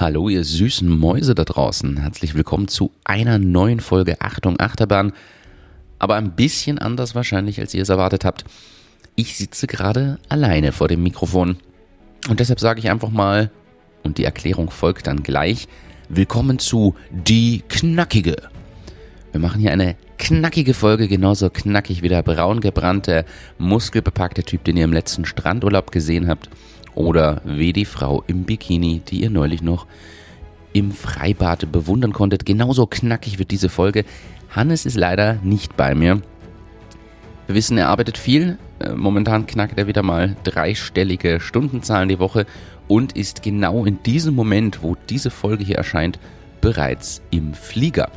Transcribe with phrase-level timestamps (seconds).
[0.00, 1.96] Hallo, ihr süßen Mäuse da draußen.
[1.96, 5.12] Herzlich willkommen zu einer neuen Folge Achtung Achterbahn.
[5.98, 8.44] Aber ein bisschen anders wahrscheinlich, als ihr es erwartet habt.
[9.16, 11.56] Ich sitze gerade alleine vor dem Mikrofon.
[12.28, 13.50] Und deshalb sage ich einfach mal,
[14.04, 15.66] und die Erklärung folgt dann gleich,
[16.08, 18.36] willkommen zu Die Knackige.
[19.32, 23.24] Wir machen hier eine knackige Folge, genauso knackig wie der braun gebrannte,
[23.58, 26.48] muskelbepackte Typ, den ihr im letzten Strandurlaub gesehen habt.
[26.98, 29.86] Oder wie die Frau im Bikini, die ihr neulich noch
[30.72, 32.44] im Freibad bewundern konntet.
[32.44, 34.04] Genauso knackig wird diese Folge.
[34.50, 36.20] Hannes ist leider nicht bei mir.
[37.46, 38.58] Wir wissen, er arbeitet viel.
[38.80, 42.46] Äh, momentan knackt er wieder mal dreistellige Stundenzahlen die Woche
[42.88, 46.18] und ist genau in diesem Moment, wo diese Folge hier erscheint,
[46.60, 48.10] bereits im Flieger.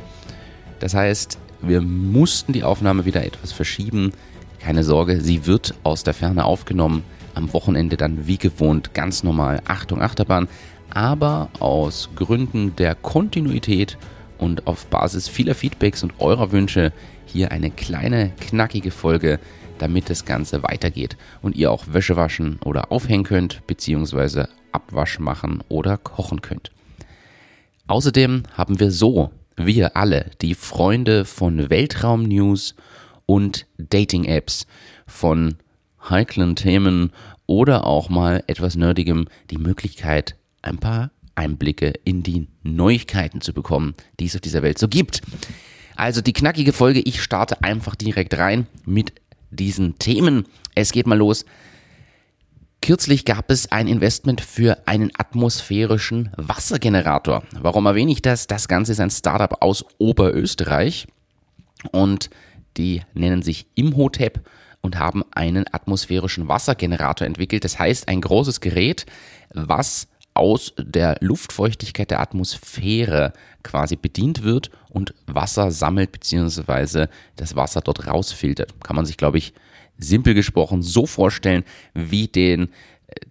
[0.80, 4.10] Das heißt, wir mussten die Aufnahme wieder etwas verschieben.
[4.58, 9.60] Keine Sorge, sie wird aus der Ferne aufgenommen am Wochenende dann wie gewohnt ganz normal
[9.66, 10.48] Achtung Achterbahn,
[10.90, 13.96] aber aus Gründen der Kontinuität
[14.38, 16.92] und auf Basis vieler Feedbacks und eurer Wünsche
[17.26, 19.38] hier eine kleine knackige Folge,
[19.78, 25.62] damit das Ganze weitergeht und ihr auch Wäsche waschen oder aufhängen könnt, beziehungsweise Abwasch machen
[25.68, 26.70] oder kochen könnt.
[27.86, 32.74] Außerdem haben wir so, wir alle, die Freunde von Weltraum-News
[33.26, 34.66] und Dating-Apps,
[35.06, 35.56] von
[36.08, 37.12] heiklen Themen
[37.46, 43.94] oder auch mal etwas Nerdigem die Möglichkeit, ein paar Einblicke in die Neuigkeiten zu bekommen,
[44.20, 45.22] die es auf dieser Welt so gibt.
[45.96, 49.12] Also die knackige Folge, ich starte einfach direkt rein mit
[49.50, 50.46] diesen Themen.
[50.74, 51.44] Es geht mal los.
[52.80, 57.44] Kürzlich gab es ein Investment für einen atmosphärischen Wassergenerator.
[57.60, 58.48] Warum erwähne ich das?
[58.48, 61.06] Das Ganze ist ein Startup aus Oberösterreich
[61.92, 62.28] und
[62.76, 64.40] die nennen sich Imhotep
[64.82, 67.64] und haben einen atmosphärischen Wassergenerator entwickelt.
[67.64, 69.06] Das heißt, ein großes Gerät,
[69.54, 73.32] was aus der Luftfeuchtigkeit der Atmosphäre
[73.62, 77.06] quasi bedient wird und Wasser sammelt bzw.
[77.36, 78.74] das Wasser dort rausfiltert.
[78.82, 79.52] Kann man sich, glaube ich,
[79.98, 81.64] simpel gesprochen so vorstellen
[81.94, 82.70] wie den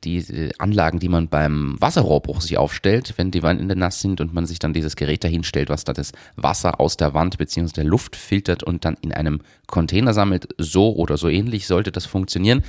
[0.03, 4.45] die Anlagen, die man beim Wasserrohrbruch sich aufstellt, wenn die Wände nass sind und man
[4.45, 7.73] sich dann dieses Gerät dahinstellt, was da das Wasser aus der Wand bzw.
[7.73, 10.47] der Luft filtert und dann in einem Container sammelt.
[10.57, 12.63] So oder so ähnlich sollte das funktionieren.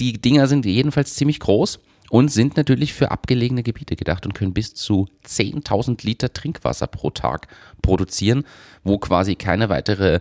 [0.00, 4.54] Die Dinger sind jedenfalls ziemlich groß und sind natürlich für abgelegene Gebiete gedacht und können
[4.54, 7.48] bis zu 10.000 Liter Trinkwasser pro Tag
[7.82, 8.44] produzieren,
[8.84, 10.20] wo quasi keine weitere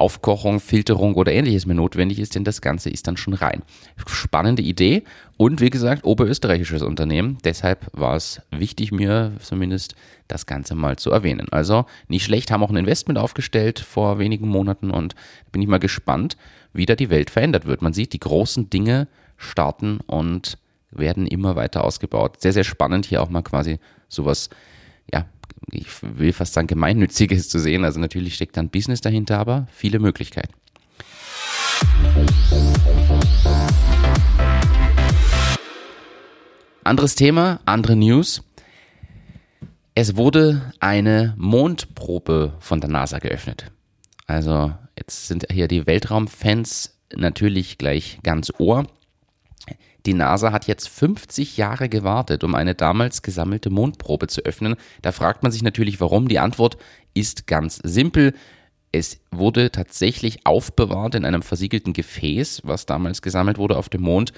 [0.00, 3.62] Aufkochung, Filterung oder ähnliches mehr notwendig ist, denn das Ganze ist dann schon rein.
[4.06, 5.02] Spannende Idee
[5.36, 7.38] und wie gesagt, oberösterreichisches Unternehmen.
[7.44, 9.94] Deshalb war es wichtig, mir zumindest
[10.28, 11.48] das Ganze mal zu erwähnen.
[11.50, 15.14] Also nicht schlecht, haben auch ein Investment aufgestellt vor wenigen Monaten und
[15.52, 16.36] bin ich mal gespannt,
[16.72, 17.82] wie da die Welt verändert wird.
[17.82, 20.58] Man sieht, die großen Dinge starten und
[20.90, 22.40] werden immer weiter ausgebaut.
[22.40, 24.48] Sehr, sehr spannend hier auch mal quasi sowas
[25.12, 25.26] ja,
[25.70, 27.84] ich will fast sagen, gemeinnütziges zu sehen.
[27.84, 30.52] Also natürlich steckt dann Business dahinter, aber viele Möglichkeiten.
[36.84, 38.42] Anderes Thema, andere News.
[39.94, 43.70] Es wurde eine Mondprobe von der NASA geöffnet.
[44.26, 48.86] Also jetzt sind hier die Weltraumfans natürlich gleich ganz ohr.
[50.06, 54.76] Die NASA hat jetzt 50 Jahre gewartet, um eine damals gesammelte Mondprobe zu öffnen.
[55.02, 56.28] Da fragt man sich natürlich, warum.
[56.28, 56.78] Die Antwort
[57.14, 58.34] ist ganz simpel.
[58.90, 64.32] Es wurde tatsächlich aufbewahrt in einem versiegelten Gefäß, was damals gesammelt wurde auf dem Mond,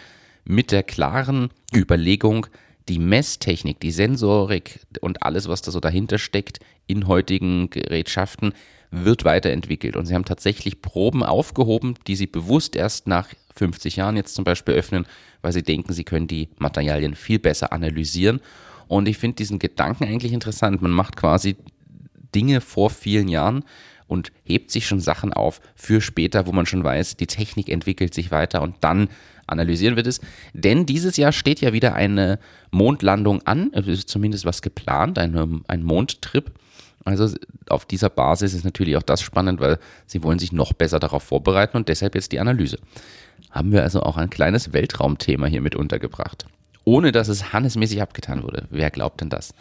[0.45, 2.47] mit der klaren Überlegung,
[2.89, 6.59] die Messtechnik, die Sensorik und alles, was da so dahinter steckt
[6.89, 8.55] in heutigen Gerätschaften,
[8.91, 9.97] wird weiterentwickelt.
[9.97, 14.45] Und sie haben tatsächlich Proben aufgehoben, die sie bewusst erst nach 50 Jahren jetzt zum
[14.45, 15.07] Beispiel öffnen,
[15.43, 18.41] weil sie denken, sie können die Materialien viel besser analysieren.
[18.89, 20.83] Und ich finde diesen Gedanken eigentlich interessant.
[20.83, 21.57] Man macht quasi
[22.35, 23.65] Dinge vor vielen Jahren
[24.07, 28.13] und hebt sich schon Sachen auf für später, wo man schon weiß, die Technik entwickelt
[28.13, 29.09] sich weiter und dann
[29.47, 30.21] analysieren wir das.
[30.53, 32.39] Denn dieses Jahr steht ja wieder eine
[32.71, 36.53] Mondlandung an, es ist zumindest was geplant, ein, ein Mondtrip.
[37.05, 37.35] Also
[37.69, 41.23] auf dieser Basis ist natürlich auch das spannend, weil sie wollen sich noch besser darauf
[41.23, 42.79] vorbereiten und deshalb jetzt die Analyse.
[43.51, 46.47] Haben wir also auch ein kleines Weltraumthema hier mit untergebracht.
[46.85, 48.67] Ohne dass es hannesmäßig abgetan wurde.
[48.71, 49.55] Wer glaubt denn das?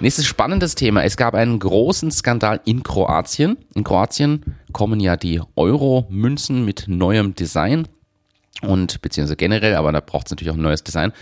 [0.00, 1.04] Nächstes spannendes Thema.
[1.04, 3.58] Es gab einen großen Skandal in Kroatien.
[3.74, 7.86] In Kroatien kommen ja die Euro-Münzen mit neuem Design
[8.62, 11.12] und beziehungsweise generell, aber da braucht es natürlich auch ein neues Design.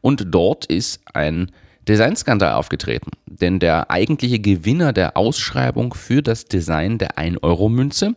[0.00, 1.50] Und dort ist ein
[1.86, 8.14] Designskandal aufgetreten, denn der eigentliche Gewinner der Ausschreibung für das Design der 1-Euro-Münze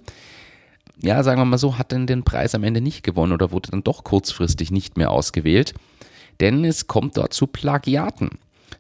[1.04, 3.72] ja, sagen wir mal so, hat denn den Preis am Ende nicht gewonnen oder wurde
[3.72, 5.74] dann doch kurzfristig nicht mehr ausgewählt.
[6.40, 8.30] Denn es kommt dort zu Plagiaten.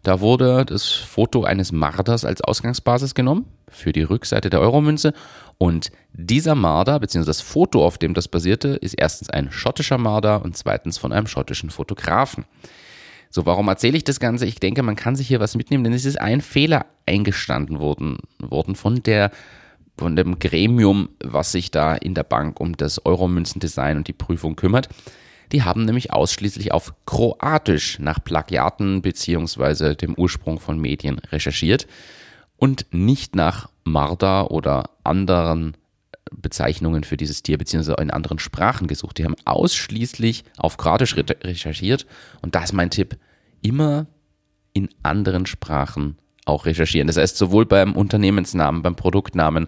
[0.03, 5.13] Da wurde das Foto eines Marders als Ausgangsbasis genommen für die Rückseite der Euromünze
[5.57, 10.43] und dieser Marder, beziehungsweise das Foto, auf dem das basierte, ist erstens ein schottischer Marder
[10.43, 12.45] und zweitens von einem schottischen Fotografen.
[13.29, 14.45] So, warum erzähle ich das Ganze?
[14.45, 18.17] Ich denke, man kann sich hier was mitnehmen, denn es ist ein Fehler eingestanden worden,
[18.39, 19.31] worden von der
[19.97, 24.55] von dem Gremium, was sich da in der Bank um das Euromünzendesign und die Prüfung
[24.55, 24.89] kümmert.
[25.51, 29.93] Die haben nämlich ausschließlich auf Kroatisch nach Plagiaten bzw.
[29.93, 31.85] dem Ursprung von Medien recherchiert
[32.61, 35.75] und nicht nach Marder oder anderen
[36.31, 39.17] Bezeichnungen für dieses Tier beziehungsweise in anderen Sprachen gesucht.
[39.17, 42.05] Die haben ausschließlich auf Kroatisch recherchiert
[42.43, 43.17] und da ist mein Tipp,
[43.63, 44.05] immer
[44.73, 47.07] in anderen Sprachen auch recherchieren.
[47.07, 49.67] Das heißt, sowohl beim Unternehmensnamen, beim Produktnamen,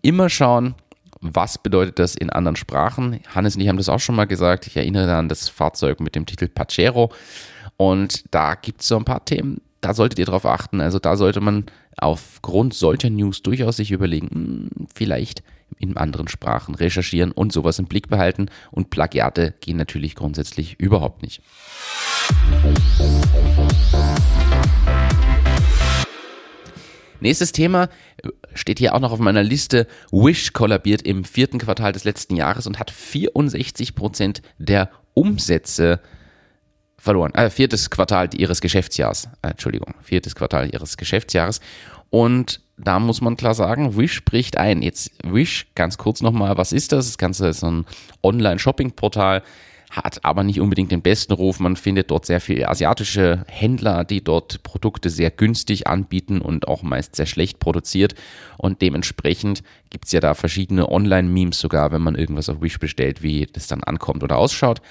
[0.00, 0.76] immer schauen,
[1.20, 3.18] was bedeutet das in anderen Sprachen.
[3.34, 4.68] Hannes und ich haben das auch schon mal gesagt.
[4.68, 7.10] Ich erinnere an das Fahrzeug mit dem Titel Pacero.
[7.76, 10.80] Und da gibt es so ein paar Themen, da solltet ihr drauf achten.
[10.80, 11.66] Also da sollte man
[11.96, 15.42] aufgrund solcher News durchaus sich überlegen, hm, vielleicht
[15.78, 18.46] in anderen Sprachen recherchieren und sowas im Blick behalten.
[18.70, 21.42] Und Plagiate gehen natürlich grundsätzlich überhaupt nicht.
[27.20, 27.88] Nächstes Thema
[28.54, 29.86] steht hier auch noch auf meiner Liste.
[30.12, 36.00] Wish kollabiert im vierten Quartal des letzten Jahres und hat 64 Prozent der Umsätze
[37.06, 37.32] verloren.
[37.34, 39.28] Äh, viertes Quartal ihres Geschäftsjahres.
[39.40, 41.60] Äh, Entschuldigung, viertes Quartal ihres Geschäftsjahres.
[42.10, 44.82] Und da muss man klar sagen, Wish bricht ein.
[44.82, 47.06] Jetzt Wish, ganz kurz nochmal, was ist das?
[47.06, 47.86] Das Ganze ist so ein
[48.22, 49.42] Online-Shopping-Portal
[49.90, 51.60] hat aber nicht unbedingt den besten Ruf.
[51.60, 56.82] Man findet dort sehr viele asiatische Händler, die dort Produkte sehr günstig anbieten und auch
[56.82, 58.14] meist sehr schlecht produziert.
[58.58, 63.22] Und dementsprechend gibt es ja da verschiedene Online-Memes sogar, wenn man irgendwas auf Wish bestellt,
[63.22, 64.82] wie das dann ankommt oder ausschaut.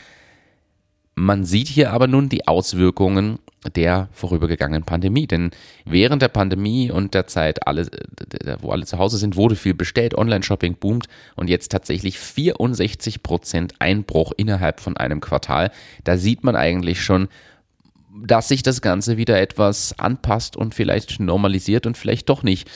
[1.16, 3.40] Man sieht hier aber nun die Auswirkungen
[3.74, 5.28] der vorübergegangenen Pandemie.
[5.28, 5.52] Denn
[5.86, 7.88] während der Pandemie und der Zeit, alle,
[8.62, 13.74] wo alle zu Hause sind, wurde viel bestellt, Online-Shopping boomt und jetzt tatsächlich 64 Prozent
[13.80, 15.72] Einbruch innerhalb von einem Quartal.
[16.04, 17.28] Da sieht man eigentlich schon,
[18.24, 22.70] dass sich das Ganze wieder etwas anpasst und vielleicht normalisiert und vielleicht doch nicht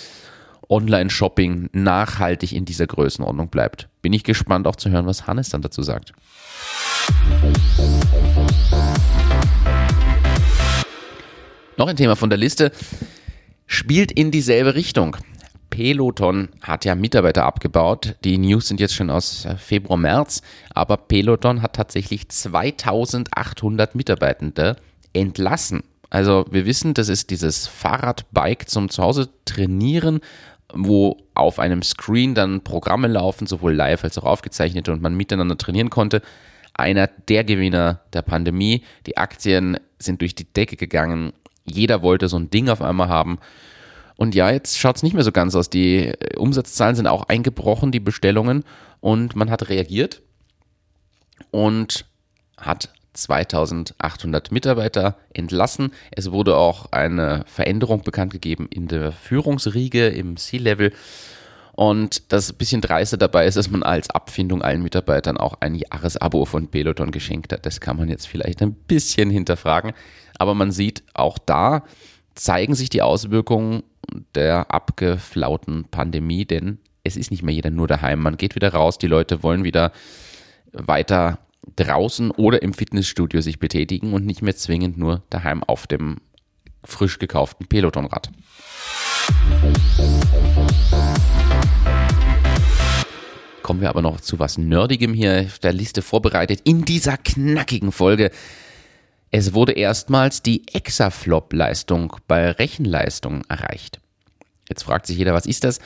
[0.69, 3.89] Online-Shopping nachhaltig in dieser Größenordnung bleibt.
[4.01, 6.13] Bin ich gespannt auch zu hören, was Hannes dann dazu sagt.
[11.77, 12.71] Noch ein Thema von der Liste
[13.65, 15.17] spielt in dieselbe Richtung.
[15.69, 18.15] Peloton hat ja Mitarbeiter abgebaut.
[18.23, 20.41] Die News sind jetzt schon aus Februar, März,
[20.73, 24.75] aber Peloton hat tatsächlich 2800 Mitarbeitende
[25.13, 25.83] entlassen.
[26.09, 30.21] Also wir wissen, das ist dieses Fahrradbike zum Zuhause trainieren,
[30.73, 35.57] wo auf einem Screen dann Programme laufen, sowohl live als auch aufgezeichnet und man miteinander
[35.57, 36.21] trainieren konnte.
[36.73, 38.83] Einer der Gewinner der Pandemie.
[39.05, 41.33] Die Aktien sind durch die Decke gegangen.
[41.65, 43.39] Jeder wollte so ein Ding auf einmal haben.
[44.15, 45.69] Und ja, jetzt schaut es nicht mehr so ganz aus.
[45.69, 48.63] Die äh, Umsatzzahlen sind auch eingebrochen, die Bestellungen.
[48.99, 50.21] Und man hat reagiert
[51.51, 52.05] und
[52.57, 52.89] hat
[53.23, 55.91] 2800 Mitarbeiter entlassen.
[56.11, 60.91] Es wurde auch eine Veränderung bekannt gegeben in der Führungsriege im C-Level.
[61.73, 66.43] Und das bisschen dreiste dabei ist, dass man als Abfindung allen Mitarbeitern auch ein Jahresabo
[66.43, 67.65] von Peloton geschenkt hat.
[67.65, 69.93] Das kann man jetzt vielleicht ein bisschen hinterfragen.
[70.37, 71.83] Aber man sieht, auch da
[72.35, 73.83] zeigen sich die Auswirkungen
[74.35, 78.21] der abgeflauten Pandemie, denn es ist nicht mehr jeder nur daheim.
[78.21, 79.91] Man geht wieder raus, die Leute wollen wieder
[80.73, 81.39] weiter
[81.75, 86.17] draußen oder im Fitnessstudio sich betätigen und nicht mehr zwingend nur daheim auf dem
[86.83, 88.31] frisch gekauften Pelotonrad.
[93.61, 97.91] Kommen wir aber noch zu was Nerdigem hier auf der Liste vorbereitet in dieser knackigen
[97.91, 98.31] Folge.
[99.31, 103.99] Es wurde erstmals die Exaflop-Leistung bei Rechenleistung erreicht.
[104.67, 105.79] Jetzt fragt sich jeder, was ist das?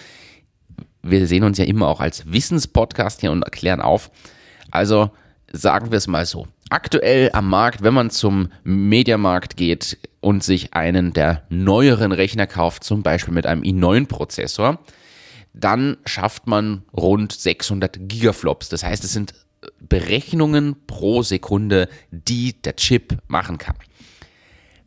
[1.02, 4.12] Wir sehen uns ja immer auch als Wissenspodcast hier und erklären auf.
[4.72, 5.12] Also
[5.54, 6.48] sagen wir es mal so.
[6.70, 12.84] Aktuell am Markt, wenn man zum Mediamarkt geht und sich einen der neueren Rechner kauft,
[12.84, 14.80] zum Beispiel mit einem i9-Prozessor,
[15.54, 18.70] dann schafft man rund 600 Gigaflops.
[18.70, 19.36] Das heißt, es sind
[19.80, 23.76] Berechnungen pro Sekunde, die der Chip machen kann.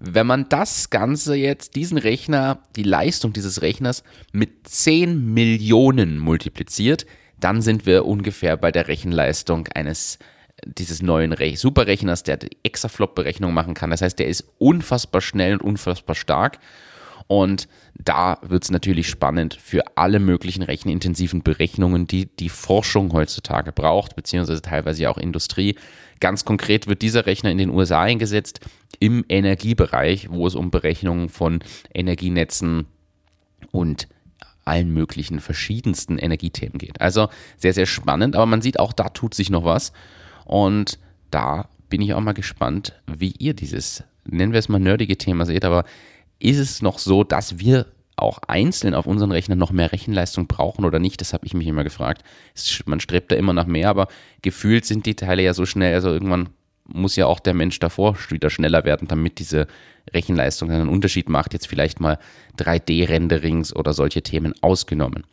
[0.01, 7.07] Wenn man das Ganze jetzt, diesen Rechner, die Leistung dieses Rechners mit 10 Millionen multipliziert,
[7.39, 10.19] dann sind wir ungefähr bei der Rechenleistung eines
[10.67, 13.91] dieses neuen Re Superrechners, der die Exaflop-Berechnung machen kann.
[13.91, 16.59] Das heißt, der ist unfassbar schnell und unfassbar stark.
[17.29, 23.73] Und da wird es natürlich spannend für alle möglichen rechenintensiven Berechnungen, die die Forschung heutzutage
[23.73, 25.77] braucht, beziehungsweise teilweise auch Industrie.
[26.21, 28.61] Ganz konkret wird dieser Rechner in den USA eingesetzt
[29.01, 31.61] im Energiebereich, wo es um Berechnungen von
[31.93, 32.87] Energienetzen
[33.73, 34.09] und
[34.65, 37.01] allen möglichen verschiedensten Energiethemen geht.
[37.01, 39.93] Also sehr, sehr spannend, aber man sieht auch, da tut sich noch was.
[40.47, 40.99] Und
[41.31, 45.45] da bin ich auch mal gespannt, wie ihr dieses, nennen wir es mal nerdige Thema
[45.45, 45.85] seht, aber
[46.39, 47.87] ist es noch so, dass wir
[48.17, 51.21] auch einzeln auf unseren Rechnern noch mehr Rechenleistung brauchen oder nicht?
[51.21, 52.23] Das habe ich mich immer gefragt.
[52.87, 54.09] Man strebt da immer nach mehr, aber
[54.41, 56.49] gefühlt sind die Teile ja so schnell, also irgendwann
[56.89, 59.67] muss ja auch der Mensch davor wieder schneller werden, damit diese
[60.15, 61.53] Rechenleistung einen Unterschied macht.
[61.53, 62.19] Jetzt vielleicht mal
[62.59, 65.25] 3D-Renderings oder solche Themen ausgenommen.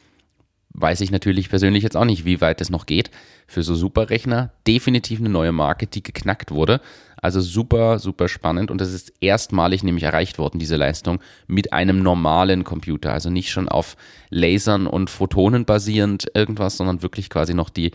[0.75, 3.11] Weiß ich natürlich persönlich jetzt auch nicht, wie weit es noch geht.
[3.45, 6.81] Für so Superrechner definitiv eine neue Marke, die geknackt wurde.
[7.21, 12.01] Also super, super spannend und das ist erstmalig nämlich erreicht worden, diese Leistung, mit einem
[12.01, 13.13] normalen Computer.
[13.13, 13.95] Also nicht schon auf
[14.29, 17.91] Lasern und Photonen basierend irgendwas, sondern wirklich quasi noch die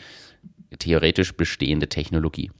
[0.78, 2.52] theoretisch bestehende Technologie.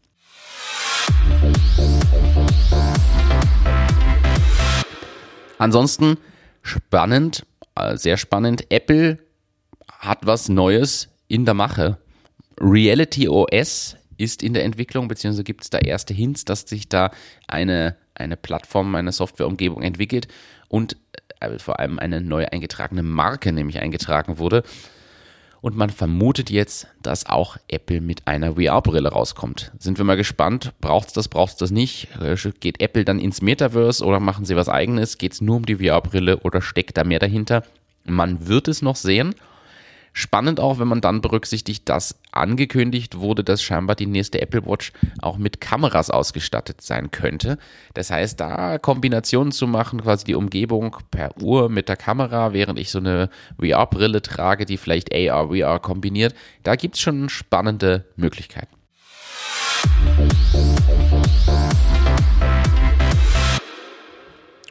[5.58, 6.18] Ansonsten
[6.62, 7.46] spannend,
[7.76, 8.66] äh, sehr spannend.
[8.70, 9.18] Apple
[9.98, 11.98] hat was Neues in der Mache.
[12.60, 17.10] Reality OS ist in der Entwicklung, beziehungsweise gibt es da erste Hints, dass sich da
[17.46, 20.28] eine, eine Plattform, eine Softwareumgebung entwickelt
[20.68, 20.96] und
[21.40, 24.62] äh, vor allem eine neu eingetragene Marke nämlich eingetragen wurde.
[25.60, 29.72] Und man vermutet jetzt, dass auch Apple mit einer VR-Brille rauskommt.
[29.80, 30.72] Sind wir mal gespannt.
[30.80, 32.08] Braucht es das, braucht es das nicht?
[32.20, 35.18] Äh, geht Apple dann ins Metaverse oder machen sie was eigenes?
[35.18, 37.64] Geht es nur um die VR-Brille oder steckt da mehr dahinter?
[38.04, 39.34] Man wird es noch sehen.
[40.12, 44.92] Spannend auch, wenn man dann berücksichtigt, dass angekündigt wurde, dass scheinbar die nächste Apple Watch
[45.20, 47.58] auch mit Kameras ausgestattet sein könnte.
[47.94, 52.78] Das heißt, da Kombinationen zu machen, quasi die Umgebung per Uhr mit der Kamera, während
[52.78, 58.04] ich so eine VR-Brille trage, die vielleicht AR, VR kombiniert, da gibt es schon spannende
[58.16, 58.78] Möglichkeiten.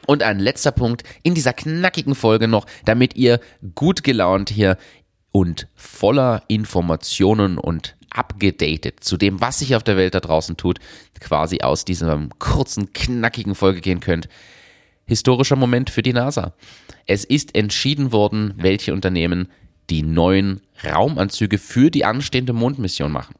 [0.08, 3.40] Und ein letzter Punkt in dieser knackigen Folge noch, damit ihr
[3.74, 4.78] gut gelaunt hier
[5.38, 10.80] und voller Informationen und abgedatet zu dem, was sich auf der Welt da draußen tut,
[11.20, 14.28] quasi aus dieser kurzen, knackigen Folge gehen könnt.
[15.06, 16.54] Historischer Moment für die NASA.
[17.06, 19.46] Es ist entschieden worden, welche Unternehmen
[19.90, 23.36] die neuen Raumanzüge für die anstehende Mondmission machen.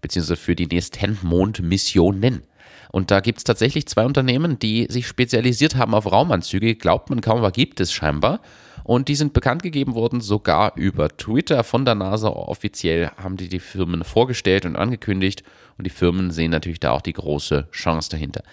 [0.00, 2.42] Beziehungsweise für die nächsten Mondmissionen.
[2.90, 6.74] Und da gibt es tatsächlich zwei Unternehmen, die sich spezialisiert haben auf Raumanzüge.
[6.74, 8.40] Glaubt man kaum, aber gibt es scheinbar.
[8.84, 12.28] Und die sind bekannt gegeben worden, sogar über Twitter von der NASA.
[12.28, 15.42] Offiziell haben die die Firmen vorgestellt und angekündigt.
[15.78, 18.44] Und die Firmen sehen natürlich da auch die große Chance dahinter.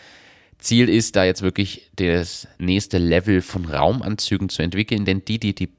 [0.57, 5.53] Ziel ist da jetzt wirklich das nächste Level von Raumanzügen zu entwickeln, denn die, die
[5.53, 5.69] die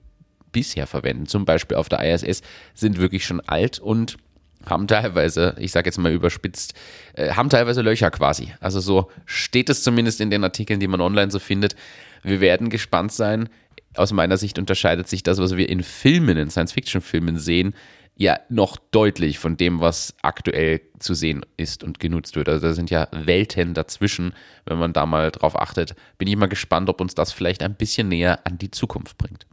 [0.50, 2.42] bisher verwenden, zum Beispiel auf der ISS,
[2.75, 4.18] sind wirklich schon alt und
[4.66, 6.75] haben teilweise, ich sage jetzt mal überspitzt,
[7.14, 8.52] äh, haben teilweise Löcher quasi.
[8.61, 11.75] Also so steht es zumindest in den Artikeln, die man online so findet.
[12.23, 13.49] Wir werden gespannt sein,
[13.97, 17.75] aus meiner Sicht unterscheidet sich das, was wir in Filmen, in Science-Fiction-Filmen sehen,
[18.17, 22.49] ja noch deutlich von dem, was aktuell zu sehen ist und genutzt wird.
[22.49, 25.95] Also da sind ja Welten dazwischen, wenn man da mal drauf achtet.
[26.19, 29.47] Bin ich mal gespannt, ob uns das vielleicht ein bisschen näher an die Zukunft bringt.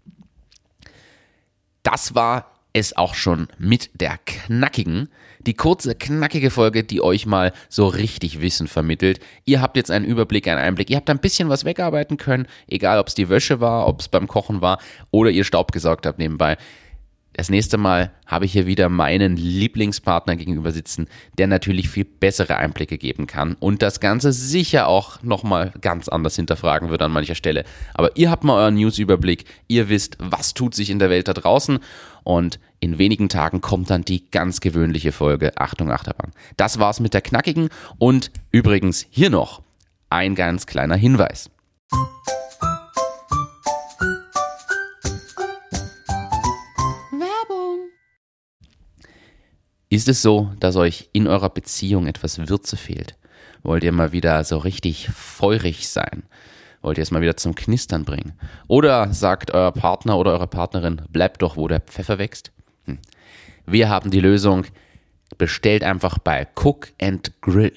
[1.83, 5.09] Das war es auch schon mit der knackigen,
[5.39, 9.19] die kurze, knackige Folge, die euch mal so richtig Wissen vermittelt.
[9.45, 10.89] Ihr habt jetzt einen Überblick, einen Einblick.
[10.89, 14.07] Ihr habt ein bisschen was wegarbeiten können, egal ob es die Wäsche war, ob es
[14.07, 14.79] beim Kochen war
[15.11, 16.57] oder ihr Staub gesaugt habt nebenbei.
[17.39, 22.57] Das nächste Mal habe ich hier wieder meinen Lieblingspartner gegenüber sitzen, der natürlich viel bessere
[22.57, 27.35] Einblicke geben kann und das Ganze sicher auch nochmal ganz anders hinterfragen wird an mancher
[27.35, 27.63] Stelle.
[27.93, 31.33] Aber ihr habt mal euren News-Überblick, ihr wisst, was tut sich in der Welt da
[31.33, 31.79] draußen
[32.25, 36.33] und in wenigen Tagen kommt dann die ganz gewöhnliche Folge Achtung Achterbahn.
[36.57, 39.61] Das war's mit der knackigen und übrigens hier noch
[40.09, 41.49] ein ganz kleiner Hinweis.
[49.99, 53.17] Ist es so, dass euch in eurer Beziehung etwas Würze fehlt?
[53.63, 56.23] Wollt ihr mal wieder so richtig feurig sein?
[56.81, 58.31] Wollt ihr es mal wieder zum Knistern bringen?
[58.69, 62.53] Oder sagt euer Partner oder eure Partnerin, bleibt doch, wo der Pfeffer wächst?
[62.85, 62.99] Hm.
[63.65, 64.63] Wir haben die Lösung.
[65.37, 67.73] Bestellt einfach bei Cook and Grill.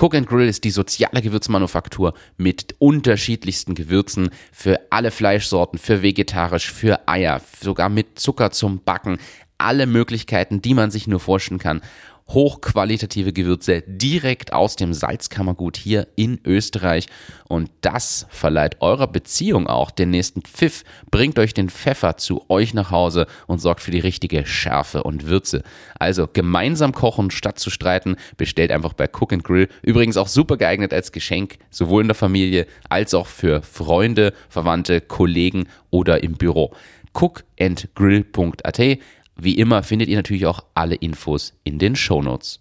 [0.00, 6.72] Cook and Grill ist die soziale Gewürzmanufaktur mit unterschiedlichsten Gewürzen für alle Fleischsorten, für vegetarisch,
[6.72, 9.18] für Eier, sogar mit Zucker zum Backen
[9.58, 11.82] alle Möglichkeiten, die man sich nur vorstellen kann.
[12.30, 17.06] hochqualitative Gewürze direkt aus dem Salzkammergut hier in Österreich.
[17.48, 22.74] Und das verleiht eurer Beziehung auch den nächsten Pfiff, bringt euch den Pfeffer zu euch
[22.74, 25.62] nach Hause und sorgt für die richtige Schärfe und Würze.
[25.98, 29.68] Also gemeinsam kochen statt zu streiten, bestellt einfach bei Cook and Grill.
[29.82, 35.00] Übrigens auch super geeignet als Geschenk, sowohl in der Familie als auch für Freunde, Verwandte,
[35.00, 36.74] Kollegen oder im Büro.
[37.14, 38.98] cookandgrill.at
[39.40, 42.60] wie immer findet ihr natürlich auch alle Infos in den Shownotes.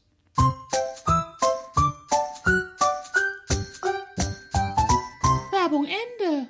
[5.51, 6.48] Werbung Ende.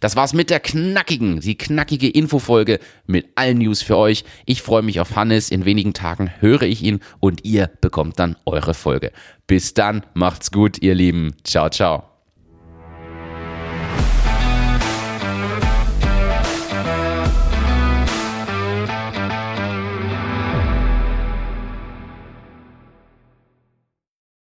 [0.00, 4.24] Das war's mit der knackigen, die knackige Infofolge mit allen News für euch.
[4.46, 5.52] Ich freue mich auf Hannes.
[5.52, 9.12] In wenigen Tagen höre ich ihn und ihr bekommt dann eure Folge.
[9.46, 11.36] Bis dann, macht's gut, ihr Lieben.
[11.44, 12.11] Ciao, ciao.